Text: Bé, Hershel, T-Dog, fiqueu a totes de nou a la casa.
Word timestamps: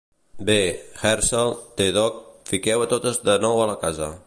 Bé, 0.45 0.55
Hershel, 1.09 1.53
T-Dog, 1.81 2.17
fiqueu 2.53 2.81
a 2.87 2.91
totes 2.95 3.23
de 3.31 3.39
nou 3.47 3.65
a 3.67 3.71
la 3.73 3.79
casa. 3.87 4.13